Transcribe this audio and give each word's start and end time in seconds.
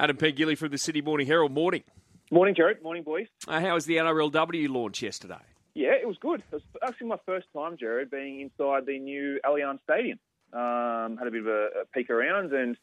Adam 0.00 0.16
Pengilly 0.16 0.56
from 0.56 0.70
the 0.70 0.78
Sydney 0.78 1.02
Morning 1.02 1.26
Herald. 1.26 1.52
Morning. 1.52 1.82
Morning, 2.30 2.54
Jared. 2.54 2.82
Morning, 2.82 3.02
boys. 3.02 3.26
Uh, 3.46 3.60
how 3.60 3.74
was 3.74 3.84
the 3.84 3.98
NRLW 3.98 4.70
launch 4.70 5.02
yesterday? 5.02 5.42
Yeah, 5.74 5.92
it 5.92 6.08
was 6.08 6.16
good. 6.16 6.42
It 6.50 6.54
was 6.54 6.62
actually 6.82 7.08
my 7.08 7.18
first 7.26 7.48
time, 7.54 7.76
Jared, 7.76 8.10
being 8.10 8.40
inside 8.40 8.86
the 8.86 8.98
new 8.98 9.38
Allianz 9.44 9.80
Stadium. 9.82 10.18
Um, 10.54 11.18
had 11.18 11.26
a 11.26 11.30
bit 11.30 11.42
of 11.42 11.48
a, 11.48 11.68
a 11.82 11.84
peek 11.92 12.08
around 12.08 12.54
and 12.54 12.78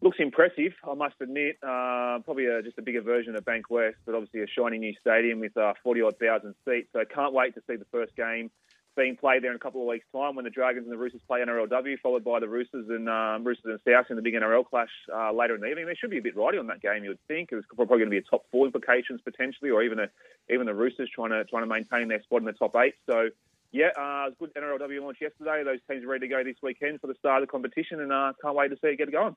looks 0.00 0.16
impressive. 0.18 0.72
I 0.82 0.94
must 0.94 1.14
admit, 1.20 1.56
uh, 1.62 2.18
probably 2.24 2.46
a, 2.46 2.62
just 2.62 2.78
a 2.78 2.82
bigger 2.82 3.00
version 3.00 3.36
of 3.36 3.44
Bankwest, 3.44 3.94
but 4.04 4.16
obviously 4.16 4.42
a 4.42 4.48
shiny 4.48 4.78
new 4.78 4.94
stadium 5.00 5.38
with 5.38 5.56
uh, 5.56 5.74
40 5.84 6.02
odd 6.02 6.18
thousand 6.18 6.56
seats. 6.64 6.88
So 6.92 7.04
can't 7.04 7.32
wait 7.32 7.54
to 7.54 7.62
see 7.68 7.76
the 7.76 7.86
first 7.92 8.16
game 8.16 8.50
being 9.00 9.16
played 9.16 9.42
there 9.42 9.50
in 9.50 9.56
a 9.56 9.60
couple 9.60 9.80
of 9.80 9.88
weeks' 9.88 10.04
time 10.14 10.36
when 10.36 10.44
the 10.44 10.50
Dragons 10.50 10.84
and 10.84 10.92
the 10.92 10.98
Roosters 10.98 11.22
play 11.26 11.40
NRLW, 11.40 11.98
followed 12.02 12.22
by 12.22 12.38
the 12.38 12.48
Roosters 12.48 12.86
and 12.90 13.08
um, 13.08 13.44
Roosters 13.44 13.80
and 13.80 13.80
South 13.88 14.06
in 14.10 14.16
the 14.16 14.22
big 14.22 14.34
NRL 14.34 14.64
clash 14.66 14.90
uh, 15.12 15.32
later 15.32 15.54
in 15.54 15.62
the 15.62 15.68
evening. 15.68 15.86
There 15.86 15.96
should 15.96 16.10
be 16.10 16.18
a 16.18 16.22
bit 16.22 16.36
righty 16.36 16.58
on 16.58 16.66
that 16.66 16.82
game, 16.82 17.02
you 17.02 17.10
would 17.10 17.26
think. 17.26 17.48
It's 17.50 17.66
probably 17.74 17.98
going 17.98 18.10
to 18.10 18.10
be 18.10 18.18
a 18.18 18.22
top 18.22 18.44
four 18.52 18.66
implications 18.66 19.22
potentially, 19.24 19.70
or 19.70 19.82
even 19.82 19.98
a, 20.00 20.08
even 20.52 20.66
the 20.66 20.74
Roosters 20.74 21.08
trying 21.14 21.30
to 21.30 21.44
trying 21.44 21.62
to 21.62 21.66
maintain 21.66 22.08
their 22.08 22.22
spot 22.22 22.40
in 22.40 22.44
the 22.44 22.52
top 22.52 22.76
eight. 22.76 22.94
So. 23.08 23.30
Yeah, 23.72 23.90
uh, 23.96 24.26
it 24.26 24.34
was 24.34 24.50
good 24.52 24.54
NRLW 24.60 25.00
launch 25.00 25.18
yesterday. 25.20 25.62
Those 25.62 25.78
teams 25.88 26.02
are 26.02 26.08
ready 26.08 26.26
to 26.26 26.34
go 26.34 26.42
this 26.42 26.56
weekend 26.60 27.00
for 27.00 27.06
the 27.06 27.14
start 27.20 27.40
of 27.40 27.46
the 27.46 27.52
competition, 27.52 28.00
and 28.00 28.10
uh, 28.10 28.32
can't 28.42 28.56
wait 28.56 28.66
to 28.70 28.76
see 28.82 28.88
it 28.88 28.98
get 28.98 29.12
going 29.12 29.36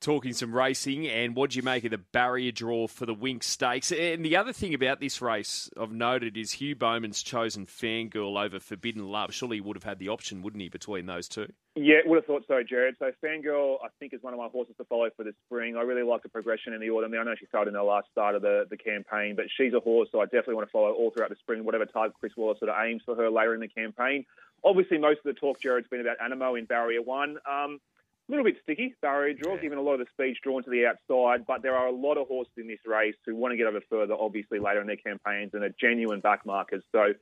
talking 0.00 0.32
some 0.32 0.54
racing, 0.54 1.06
and 1.06 1.34
what 1.34 1.50
do 1.50 1.56
you 1.56 1.62
make 1.62 1.84
of 1.84 1.90
the 1.90 1.98
barrier 1.98 2.52
draw 2.52 2.86
for 2.86 3.06
the 3.06 3.14
Winx 3.14 3.44
Stakes? 3.44 3.90
And 3.92 4.24
the 4.24 4.36
other 4.36 4.52
thing 4.52 4.74
about 4.74 5.00
this 5.00 5.20
race 5.20 5.70
I've 5.80 5.92
noted 5.92 6.36
is 6.36 6.52
Hugh 6.52 6.76
Bowman's 6.76 7.22
chosen 7.22 7.66
Fangirl 7.66 8.42
over 8.42 8.60
Forbidden 8.60 9.08
Love. 9.08 9.34
Surely 9.34 9.56
he 9.56 9.60
would 9.60 9.76
have 9.76 9.84
had 9.84 9.98
the 9.98 10.08
option, 10.08 10.42
wouldn't 10.42 10.62
he, 10.62 10.68
between 10.68 11.06
those 11.06 11.28
two? 11.28 11.52
Yeah, 11.74 11.98
would 12.06 12.16
have 12.16 12.26
thought 12.26 12.44
so, 12.48 12.62
Jared. 12.62 12.96
So 12.98 13.10
Fangirl, 13.24 13.76
I 13.84 13.88
think, 14.00 14.12
is 14.12 14.22
one 14.22 14.32
of 14.32 14.38
my 14.38 14.48
horses 14.48 14.74
to 14.78 14.84
follow 14.84 15.08
for 15.16 15.24
the 15.24 15.32
spring. 15.46 15.76
I 15.76 15.82
really 15.82 16.02
like 16.02 16.22
the 16.22 16.28
progression 16.28 16.72
in 16.72 16.80
the 16.80 16.90
autumn. 16.90 17.12
I 17.14 17.22
know 17.22 17.34
she 17.38 17.46
started 17.46 17.68
in 17.68 17.74
the 17.74 17.82
last 17.82 18.08
start 18.10 18.34
of 18.34 18.42
the, 18.42 18.66
the 18.68 18.76
campaign, 18.76 19.36
but 19.36 19.46
she's 19.56 19.72
a 19.74 19.80
horse, 19.80 20.08
so 20.10 20.20
I 20.20 20.24
definitely 20.24 20.54
want 20.54 20.68
to 20.68 20.72
follow 20.72 20.92
all 20.92 21.10
throughout 21.10 21.30
the 21.30 21.36
spring, 21.36 21.64
whatever 21.64 21.86
target 21.86 22.16
Chris 22.18 22.32
Waller 22.36 22.56
sort 22.58 22.70
of 22.70 22.76
aims 22.84 23.02
for 23.04 23.14
her 23.14 23.30
later 23.30 23.54
in 23.54 23.60
the 23.60 23.68
campaign. 23.68 24.24
Obviously, 24.64 24.98
most 24.98 25.18
of 25.18 25.24
the 25.24 25.34
talk, 25.34 25.60
Jared's 25.60 25.86
been 25.88 26.00
about 26.00 26.18
Anamoe 26.18 26.58
in 26.58 26.64
Barrier 26.64 27.02
1. 27.02 27.38
Um, 27.48 27.80
a 28.28 28.30
little 28.30 28.44
bit 28.44 28.56
sticky, 28.62 28.94
barrier 29.00 29.34
draw, 29.34 29.54
yeah. 29.54 29.62
given 29.62 29.78
a 29.78 29.82
lot 29.82 29.94
of 29.94 30.00
the 30.00 30.06
speed's 30.12 30.38
drawn 30.42 30.62
to 30.62 30.70
the 30.70 30.86
outside. 30.86 31.46
But 31.46 31.62
there 31.62 31.74
are 31.74 31.86
a 31.86 31.92
lot 31.92 32.18
of 32.18 32.28
horses 32.28 32.52
in 32.58 32.68
this 32.68 32.80
race 32.86 33.14
who 33.24 33.34
want 33.34 33.52
to 33.52 33.56
get 33.56 33.66
over 33.66 33.80
further, 33.88 34.14
obviously, 34.18 34.58
later 34.58 34.80
in 34.80 34.86
their 34.86 34.96
campaigns 34.96 35.52
and 35.54 35.64
are 35.64 35.74
genuine 35.80 36.20
backmarkers. 36.20 36.82
So 36.92 37.14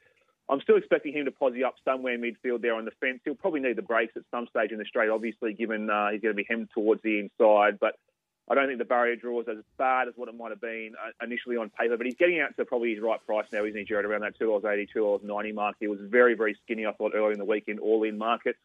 I'm 0.48 0.60
still 0.60 0.76
expecting 0.76 1.12
him 1.12 1.24
to 1.26 1.30
posse 1.30 1.62
up 1.62 1.76
somewhere 1.84 2.18
midfield 2.18 2.62
there 2.62 2.74
on 2.74 2.84
the 2.84 2.90
fence. 3.00 3.20
He'll 3.24 3.36
probably 3.36 3.60
need 3.60 3.76
the 3.76 3.82
brakes 3.82 4.14
at 4.16 4.22
some 4.32 4.48
stage 4.48 4.72
in 4.72 4.78
the 4.78 4.84
straight, 4.84 5.10
obviously, 5.10 5.52
given 5.52 5.88
uh, 5.90 6.10
he's 6.10 6.20
going 6.20 6.34
to 6.34 6.36
be 6.36 6.46
hemmed 6.48 6.70
towards 6.74 7.02
the 7.02 7.20
inside. 7.20 7.78
But 7.80 7.94
I 8.50 8.56
don't 8.56 8.66
think 8.66 8.78
the 8.78 8.84
barrier 8.84 9.14
draw 9.14 9.40
is 9.42 9.48
as 9.48 9.58
bad 9.78 10.08
as 10.08 10.14
what 10.16 10.28
it 10.28 10.36
might 10.36 10.50
have 10.50 10.60
been 10.60 10.94
uh, 11.00 11.24
initially 11.24 11.56
on 11.56 11.70
paper. 11.70 11.96
But 11.96 12.06
he's 12.06 12.16
getting 12.16 12.40
out 12.40 12.56
to 12.56 12.64
probably 12.64 12.94
his 12.94 13.02
right 13.02 13.24
price 13.24 13.46
now, 13.52 13.64
isn't 13.64 13.78
he, 13.78 13.84
Jared? 13.84 14.06
Around 14.06 14.22
that 14.22 14.38
$2.80, 14.40 14.88
$2.90 14.94 15.54
mark. 15.54 15.76
He 15.78 15.86
was 15.86 16.00
very, 16.02 16.34
very 16.34 16.56
skinny, 16.64 16.84
I 16.84 16.92
thought, 16.92 17.12
early 17.14 17.32
in 17.32 17.38
the 17.38 17.44
week 17.44 17.64
in 17.68 17.78
all-in 17.78 18.18
markets 18.18 18.58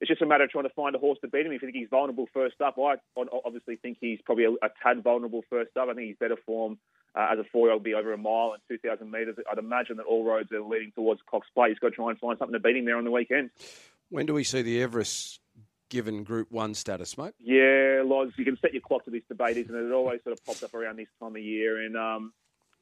it's 0.00 0.08
just 0.08 0.22
a 0.22 0.26
matter 0.26 0.44
of 0.44 0.50
trying 0.50 0.64
to 0.64 0.74
find 0.74 0.94
a 0.94 0.98
horse 0.98 1.18
to 1.22 1.28
beat 1.28 1.46
him. 1.46 1.52
If 1.52 1.62
you 1.62 1.68
think 1.68 1.76
he's 1.76 1.88
vulnerable 1.88 2.28
first 2.32 2.60
up, 2.60 2.76
I 2.78 2.96
obviously 3.44 3.76
think 3.76 3.98
he's 4.00 4.20
probably 4.24 4.44
a, 4.44 4.50
a 4.50 4.70
tad 4.82 5.02
vulnerable 5.02 5.42
first 5.48 5.76
up. 5.76 5.88
I 5.88 5.94
think 5.94 6.08
he's 6.08 6.16
better 6.18 6.36
form 6.44 6.78
uh, 7.14 7.28
as 7.32 7.38
a 7.38 7.44
four-year-old 7.44 7.82
be 7.82 7.94
over 7.94 8.12
a 8.12 8.18
mile 8.18 8.54
and 8.54 8.62
2,000 8.68 9.10
metres. 9.10 9.36
I'd 9.50 9.58
imagine 9.58 9.96
that 9.96 10.06
all 10.06 10.24
roads 10.24 10.52
are 10.52 10.60
leading 10.60 10.92
towards 10.92 11.20
Cox 11.30 11.48
Plate. 11.54 11.70
He's 11.70 11.78
got 11.78 11.88
to 11.88 11.94
try 11.94 12.10
and 12.10 12.18
find 12.18 12.38
something 12.38 12.52
to 12.52 12.60
beat 12.60 12.76
him 12.76 12.84
there 12.84 12.98
on 12.98 13.04
the 13.04 13.10
weekend. 13.10 13.50
When 14.10 14.26
do 14.26 14.34
we 14.34 14.44
see 14.44 14.62
the 14.62 14.82
Everest 14.82 15.40
given 15.88 16.24
Group 16.24 16.50
1 16.50 16.74
status, 16.74 17.16
mate? 17.16 17.34
Yeah, 17.40 18.02
Loz, 18.04 18.32
you 18.36 18.44
can 18.44 18.58
set 18.60 18.72
your 18.72 18.82
clock 18.82 19.04
to 19.04 19.10
this 19.10 19.22
debate, 19.28 19.56
isn't 19.56 19.74
it? 19.74 19.86
It 19.86 19.92
always 19.92 20.22
sort 20.22 20.38
of 20.38 20.44
pops 20.44 20.62
up 20.62 20.74
around 20.74 20.96
this 20.96 21.08
time 21.20 21.34
of 21.36 21.42
year. 21.42 21.84
And 21.84 21.96
um, 21.96 22.32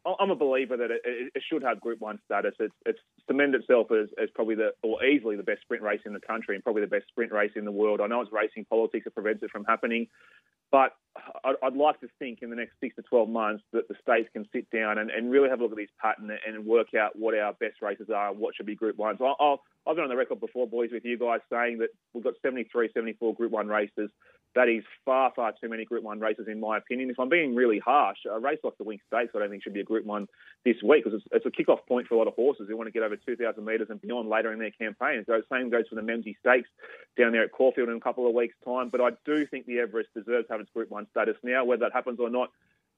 I'm 0.07 0.31
a 0.31 0.37
believer 0.37 0.77
that 0.77 0.91
it, 0.91 1.01
it, 1.35 1.43
should 1.51 1.63
have 1.63 1.81
Group 1.81 2.01
One 2.01 2.19
status. 2.27 2.55
It's, 2.61 2.75
it's 2.85 2.99
cemented 3.27 3.63
itself 3.63 3.91
as, 3.91 4.09
as 4.23 4.29
probably 4.35 4.55
the 4.55 4.73
or 4.83 5.03
easily 5.05 5.37
the 5.37 5.43
best 5.43 5.63
sprint 5.63 5.83
race 5.83 6.01
in 6.05 6.13
the 6.13 6.21
country 6.21 6.55
and 6.55 6.63
probably 6.63 6.83
the 6.83 6.89
best 6.89 7.09
sprint 7.09 7.33
race 7.33 7.53
in 7.57 7.65
the 7.65 7.73
world. 7.73 8.01
I 8.01 8.07
know 8.07 8.21
it's 8.21 8.33
racing 8.33 8.67
politics 8.67 9.05
that 9.05 9.15
prevents 9.15 9.43
it 9.43 9.51
from 9.51 9.65
happening, 9.65 10.07
but 10.75 10.91
I'd 11.63 11.77
like 11.77 12.01
to 12.01 12.09
think 12.19 12.41
in 12.43 12.51
the 12.51 12.57
next 12.57 12.73
six 12.81 12.97
to 12.97 13.03
12 13.03 13.29
months 13.29 13.63
that 13.73 13.87
the 13.87 13.95
states 14.03 14.29
can 14.33 14.45
sit 14.53 14.69
down 14.73 14.99
and, 14.99 15.09
and 15.09 15.31
really 15.31 15.49
have 15.49 15.61
a 15.61 15.63
look 15.63 15.71
at 15.71 15.79
this 15.79 15.89
pattern 16.03 16.37
and 16.45 16.67
work 16.67 16.95
out 16.95 17.17
what 17.17 17.39
our 17.39 17.53
best 17.53 17.81
races 17.81 18.11
are 18.13 18.33
what 18.33 18.57
should 18.57 18.67
be 18.67 18.75
Group 18.75 18.97
1s. 18.97 19.19
So 19.19 19.37
I'll, 19.39 19.63
I've 19.87 19.95
been 19.95 20.03
on 20.03 20.11
the 20.11 20.17
record 20.17 20.41
before, 20.41 20.67
boys, 20.67 20.91
with 20.93 21.05
you 21.05 21.17
guys 21.17 21.39
saying 21.49 21.79
that 21.79 21.91
we've 22.13 22.25
got 22.25 22.35
73, 22.43 22.91
74 22.93 23.35
Group 23.37 23.53
1 23.53 23.69
races. 23.69 24.11
That 24.55 24.69
is 24.69 24.85
far, 25.05 25.33
far 25.35 25.53
too 25.61 25.69
many 25.69 25.85
Group 25.85 26.05
1 26.05 26.21
races, 26.21 26.47
in 26.49 26.61
my 26.61 26.79
opinion. 26.79 27.11
If 27.11 27.19
I'm 27.19 27.29
being 27.29 27.57
really 27.57 27.81
harsh, 27.81 28.19
a 28.31 28.39
race 28.39 28.61
like 28.63 28.79
the 28.79 28.85
Winx 28.85 29.01
Stakes, 29.09 29.33
I 29.35 29.41
don't 29.41 29.51
think 29.51 29.65
should 29.65 29.75
be 29.75 29.81
a 29.81 29.85
Group 29.85 30.07
1 30.07 30.29
this 30.65 30.77
week 30.83 31.05
because 31.05 31.21
it's, 31.21 31.27
it's, 31.33 31.47
a 31.47 31.51
kick-off 31.51 31.81
point 31.89 32.07
for 32.07 32.15
a 32.15 32.19
lot 32.19 32.29
of 32.29 32.35
horses 32.35 32.67
who 32.69 32.77
want 32.77 32.87
to 32.87 32.93
get 32.93 33.03
over 33.03 33.17
2,000 33.17 33.65
metres 33.65 33.89
and 33.91 34.01
beyond 34.01 34.29
later 34.29 34.53
in 34.53 34.61
their 34.61 34.71
campaign. 34.71 35.25
So 35.27 35.33
the 35.33 35.43
same 35.53 35.71
goes 35.71 35.85
for 35.89 35.97
the 35.97 36.03
Memsie 36.03 36.37
Stakes 36.39 36.69
down 37.19 37.33
there 37.33 37.43
at 37.43 37.51
Caulfield 37.51 37.89
in 37.89 37.97
a 37.97 38.01
couple 38.01 38.29
of 38.29 38.35
weeks' 38.35 38.55
time. 38.65 38.91
But 38.91 39.01
I 39.01 39.11
do 39.27 39.45
think 39.47 39.67
the 39.67 39.81
Everest 39.81 40.11
deserves 40.15 40.47
have 40.49 40.61
its 40.65 40.73
Group 40.73 40.91
1 40.91 41.07
status 41.11 41.37
now. 41.43 41.65
Whether 41.65 41.87
that 41.87 41.93
happens 41.93 42.19
or 42.21 42.31
not 42.31 42.51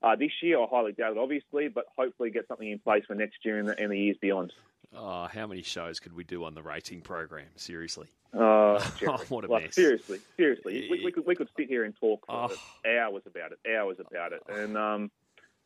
uh, 0.02 0.16
this 0.16 0.32
year, 0.42 0.60
I 0.60 0.66
highly 0.70 0.92
doubt 0.92 1.12
it, 1.12 1.18
obviously, 1.18 1.68
but 1.68 1.84
hopefully 1.96 2.30
get 2.30 2.48
something 2.48 2.70
in 2.70 2.78
place 2.78 3.04
for 3.06 3.14
next 3.14 3.44
year 3.44 3.58
and 3.58 3.68
the, 3.68 3.78
and 3.78 3.90
the 3.90 3.98
years 3.98 4.16
beyond. 4.20 4.52
Oh, 4.94 5.26
how 5.26 5.46
many 5.46 5.62
shows 5.62 6.00
could 6.00 6.14
we 6.14 6.24
do 6.24 6.44
on 6.44 6.54
the 6.54 6.62
rating 6.62 7.00
program? 7.00 7.48
Seriously. 7.56 8.08
Uh, 8.32 8.38
oh, 9.08 9.24
what 9.28 9.44
a 9.44 9.48
like, 9.48 9.64
mess. 9.64 9.74
Seriously, 9.74 10.20
seriously. 10.36 10.88
We, 10.90 11.04
we, 11.04 11.12
could, 11.12 11.26
we 11.26 11.34
could 11.34 11.48
sit 11.56 11.68
here 11.68 11.84
and 11.84 11.94
talk 11.98 12.24
for 12.26 12.48
oh. 12.50 12.88
hours 12.88 13.22
about 13.26 13.52
it, 13.52 13.58
hours 13.76 13.96
about 13.98 14.32
it. 14.32 14.42
And, 14.48 14.76
um, 14.76 15.10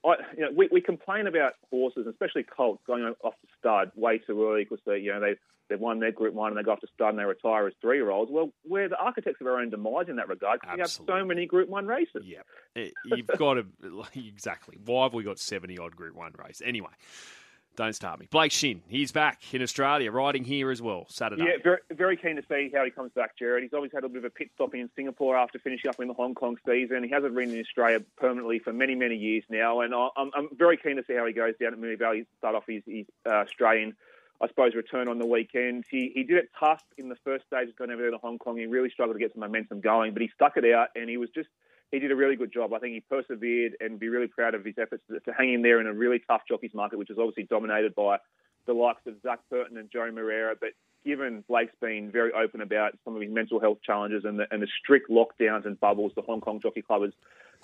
I, 0.05 0.15
you 0.37 0.45
know, 0.45 0.51
we, 0.55 0.69
we 0.73 0.81
complain 0.81 1.27
about 1.27 1.55
horses, 1.71 2.07
especially 2.07 2.45
colts, 2.45 2.83
going 2.87 3.03
off 3.23 3.35
the 3.43 3.49
stud 3.59 3.93
way 3.95 4.19
too 4.19 4.49
early 4.49 4.65
because 4.65 4.81
they, 4.87 4.99
you 4.99 5.13
know, 5.13 5.21
they 5.21 5.35
they've 5.69 5.81
won 5.81 6.01
their 6.01 6.13
Group 6.13 6.35
One 6.35 6.49
and 6.49 6.59
they 6.59 6.63
go 6.63 6.73
off 6.73 6.81
to 6.81 6.87
stud 6.95 7.11
and 7.11 7.19
they 7.19 7.25
retire 7.25 7.67
as 7.67 7.75
three 7.81 7.97
year 7.97 8.11
olds. 8.11 8.31
Well, 8.31 8.51
we're 8.67 8.89
the 8.89 8.99
architects 8.99 9.41
of 9.41 9.47
our 9.47 9.59
own 9.61 9.71
demise 9.71 10.09
in 10.09 10.17
that 10.17 10.29
regard 10.29 10.61
because 10.61 10.75
we 10.75 10.81
have 10.81 10.91
so 10.91 11.25
many 11.25 11.47
Group 11.47 11.69
One 11.69 11.87
races. 11.87 12.25
Yeah, 12.25 12.41
eh, 12.77 12.91
you've 13.05 13.27
got 13.27 13.55
to 13.55 13.67
exactly. 14.15 14.79
Why 14.85 15.05
have 15.05 15.15
we 15.15 15.23
got 15.23 15.39
seventy 15.39 15.79
odd 15.79 15.95
Group 15.97 16.15
One 16.15 16.33
races 16.39 16.63
anyway? 16.65 16.91
Don't 17.77 17.95
start 17.95 18.21
me. 18.21 18.29
Blake 18.31 18.53
Shinn, 18.53 18.83
he's 18.89 19.13
back 19.13 19.41
in 19.55 19.63
Australia, 19.63 20.11
riding 20.11 20.45
here 20.45 20.71
as 20.71 20.83
well 20.83 21.07
Saturday. 21.09 21.45
Yeah, 21.45 21.63
very, 21.63 21.79
very 21.93 22.17
keen 22.17 22.37
to 22.37 22.43
see 22.49 22.71
how 22.75 22.85
he 22.85 22.91
comes 22.91 23.13
back, 23.13 23.39
Jared. 23.39 23.63
He's 23.63 23.73
always 23.73 23.91
had 23.93 24.05
a 24.05 24.09
bit 24.09 24.19
of 24.19 24.25
a 24.25 24.31
pit 24.31 24.51
stop 24.55 24.75
in 24.75 24.91
Singapore 24.95 25.37
after 25.37 25.59
finishing 25.59 25.89
up 25.89 25.99
in 26.01 26.09
the 26.09 26.15
Hong 26.15 26.35
Kong 26.35 26.57
season. 26.67 27.05
He 27.05 27.11
hasn't 27.11 27.33
ridden 27.33 27.55
in 27.55 27.61
Australia 27.61 28.01
permanently 28.17 28.59
for 28.59 28.73
many, 28.73 28.95
many 28.95 29.17
years 29.17 29.45
now, 29.49 29.81
and 29.81 29.95
I'm, 29.95 30.31
I'm 30.35 30.49
very 30.53 30.77
keen 30.77 30.97
to 30.97 31.05
see 31.07 31.15
how 31.15 31.25
he 31.27 31.33
goes 31.33 31.55
down 31.61 31.73
at 31.73 31.79
Moonee 31.79 31.99
Valley. 31.99 32.27
Start 32.39 32.55
off 32.55 32.65
his, 32.67 32.83
his 32.87 33.07
uh, 33.27 33.35
Australian. 33.35 33.97
I 34.43 34.49
suppose, 34.49 34.75
return 34.75 35.07
on 35.09 35.19
the 35.19 35.27
weekend. 35.27 35.85
He, 35.91 36.13
he 36.15 36.23
did 36.23 36.39
it 36.39 36.49
tough 36.59 36.83
in 36.97 37.11
the 37.11 37.17
first 37.25 37.45
stage 37.47 37.69
of 37.69 37.77
going 37.77 37.91
over 37.91 38.01
there 38.01 38.11
to 38.11 38.17
Hong 38.17 38.39
Kong. 38.39 38.57
He 38.57 38.65
really 38.65 38.89
struggled 38.89 39.17
to 39.17 39.19
get 39.19 39.35
some 39.35 39.41
momentum 39.41 39.83
going, 39.83 40.15
but 40.15 40.23
he 40.23 40.31
stuck 40.35 40.57
it 40.57 40.65
out 40.65 40.89
and 40.97 41.11
he 41.11 41.19
was 41.19 41.29
just 41.35 41.51
he 41.91 41.99
did 41.99 42.13
a 42.13 42.17
really 42.17 42.37
good 42.37 42.53
job. 42.53 42.73
I 42.73 42.79
think 42.79 42.95
he 42.95 43.01
persevered 43.01 43.77
and 43.81 43.99
be 43.99 44.09
really 44.09 44.29
proud 44.29 44.55
of 44.55 44.65
his 44.65 44.75
efforts 44.79 45.03
to, 45.11 45.21
to 45.21 45.33
hang 45.33 45.53
in 45.53 45.63
there 45.63 45.81
in 45.81 45.87
a 45.87 45.93
really 45.93 46.21
tough 46.27 46.43
jockeys 46.49 46.75
market, 46.75 46.99
which 46.99 47.11
is 47.11 47.19
obviously 47.19 47.45
dominated 47.45 47.95
by 47.95 48.19
the 48.67 48.73
likes 48.73 49.01
of 49.07 49.15
Zac 49.23 49.41
Purton 49.51 49.77
and 49.77 49.91
Joao 49.91 50.11
Moreira. 50.13 50.55
But 50.59 50.71
given 51.05 51.45
Blake's 51.49 51.75
been 51.81 52.11
very 52.11 52.33
open 52.33 52.61
about 52.61 52.97
some 53.05 53.17
of 53.17 53.23
his 53.23 53.31
mental 53.31 53.59
health 53.59 53.79
challenges 53.85 54.25
and 54.25 54.39
the, 54.39 54.47
and 54.51 54.63
the 54.63 54.69
strict 54.83 55.11
lockdowns 55.11 55.67
and 55.67 55.79
bubbles 55.81 56.13
the 56.15 56.23
Hong 56.23 56.41
Kong 56.41 56.61
Jockey 56.61 56.83
Club 56.83 57.03
has 57.03 57.13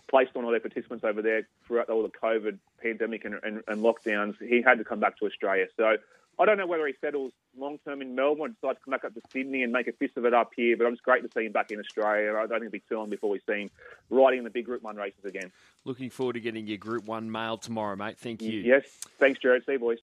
placed 0.08 0.36
on 0.36 0.44
all 0.44 0.50
their 0.50 0.60
participants 0.60 1.04
over 1.04 1.22
there 1.22 1.48
throughout 1.66 1.88
all 1.88 2.02
the 2.02 2.08
COVID 2.08 2.58
pandemic 2.82 3.24
and, 3.24 3.34
and, 3.42 3.62
and 3.66 3.82
lockdowns, 3.82 4.36
he 4.40 4.62
had 4.62 4.78
to 4.78 4.84
come 4.84 5.00
back 5.00 5.18
to 5.18 5.26
Australia. 5.26 5.66
So 5.76 5.96
I 6.38 6.44
don't 6.44 6.58
know 6.58 6.66
whether 6.66 6.86
he 6.86 6.94
settles 7.00 7.32
long 7.56 7.78
term 7.78 8.02
in 8.02 8.14
Melbourne 8.14 8.54
decides 8.60 8.78
to 8.78 8.84
come 8.84 8.92
back 8.92 9.04
up 9.04 9.14
to 9.14 9.22
Sydney 9.32 9.62
and 9.62 9.72
make 9.72 9.88
a 9.88 9.92
fist 9.92 10.16
of 10.16 10.26
it 10.26 10.34
up 10.34 10.52
here, 10.54 10.76
but 10.76 10.86
I'm 10.86 10.92
just 10.92 11.02
great 11.02 11.22
to 11.22 11.30
see 11.34 11.46
him 11.46 11.52
back 11.52 11.70
in 11.70 11.80
Australia. 11.80 12.34
I 12.36 12.40
don't 12.40 12.60
think 12.60 12.62
it'll 12.62 12.72
be 12.72 12.82
too 12.88 12.98
long 12.98 13.08
before 13.08 13.30
we 13.30 13.40
see 13.48 13.62
him 13.62 13.70
riding 14.10 14.38
in 14.38 14.44
the 14.44 14.50
big 14.50 14.66
Group 14.66 14.82
1 14.82 14.96
races 14.96 15.24
again. 15.24 15.50
Looking 15.84 16.10
forward 16.10 16.34
to 16.34 16.40
getting 16.40 16.66
your 16.66 16.76
Group 16.76 17.06
1 17.06 17.30
mail 17.30 17.56
tomorrow, 17.56 17.96
mate. 17.96 18.18
Thank 18.18 18.42
you. 18.42 18.60
Yes. 18.60 18.84
Thanks, 19.18 19.40
Jared. 19.40 19.64
See 19.64 19.72
you, 19.72 19.78
boys. 19.78 19.94